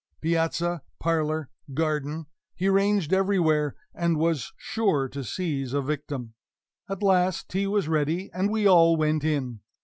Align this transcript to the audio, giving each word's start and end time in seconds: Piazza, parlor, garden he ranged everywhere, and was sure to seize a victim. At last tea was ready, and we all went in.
Piazza, 0.19 0.81
parlor, 0.97 1.51
garden 1.75 2.25
he 2.55 2.67
ranged 2.67 3.13
everywhere, 3.13 3.75
and 3.93 4.17
was 4.17 4.51
sure 4.57 5.07
to 5.07 5.23
seize 5.23 5.73
a 5.73 5.81
victim. 5.83 6.33
At 6.89 7.03
last 7.03 7.49
tea 7.49 7.67
was 7.67 7.87
ready, 7.87 8.31
and 8.33 8.49
we 8.49 8.65
all 8.67 8.95
went 8.95 9.23
in. 9.23 9.59